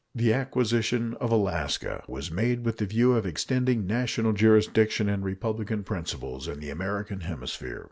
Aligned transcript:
The 0.15 0.33
acquisition 0.33 1.13
of 1.21 1.31
Alaska 1.31 2.03
was 2.07 2.31
made 2.31 2.65
with 2.65 2.77
the 2.79 2.87
view 2.87 3.13
of 3.13 3.27
extending 3.27 3.85
national 3.85 4.33
jurisdiction 4.33 5.07
and 5.07 5.23
republican 5.23 5.83
principles 5.83 6.47
in 6.47 6.59
the 6.59 6.71
American 6.71 7.19
hemisphere. 7.19 7.79